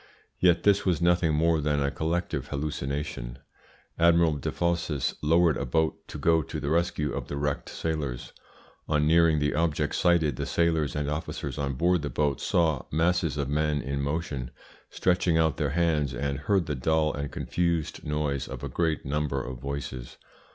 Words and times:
Yet 0.39 0.63
this 0.63 0.83
was 0.83 0.99
nothing 0.99 1.35
more 1.35 1.61
than 1.61 1.79
a 1.79 1.91
collective 1.91 2.47
hallucination. 2.47 3.37
Admiral 3.99 4.33
Desfosses 4.33 5.13
lowered 5.21 5.57
a 5.57 5.65
boat 5.67 6.07
to 6.07 6.17
go 6.17 6.41
to 6.41 6.59
the 6.59 6.71
rescue 6.71 7.13
of 7.13 7.27
the 7.27 7.37
wrecked 7.37 7.69
sailors. 7.69 8.33
On 8.89 9.05
nearing 9.05 9.37
the 9.37 9.53
object 9.53 9.93
sighted, 9.93 10.37
the 10.37 10.47
sailors 10.47 10.95
and 10.95 11.07
officers 11.07 11.59
on 11.59 11.73
board 11.75 12.01
the 12.01 12.09
boat 12.09 12.41
saw 12.41 12.85
"masses 12.89 13.37
of 13.37 13.47
men 13.47 13.79
in 13.79 14.01
motion, 14.01 14.49
stretching 14.89 15.37
out 15.37 15.57
their 15.57 15.69
hands, 15.69 16.15
and 16.15 16.39
heard 16.39 16.65
the 16.65 16.73
dull 16.73 17.13
and 17.13 17.31
confused 17.31 18.03
noise 18.03 18.47
of 18.47 18.63
a 18.63 18.69
great 18.69 19.05
number 19.05 19.43
of 19.43 19.59
voices." 19.59 20.17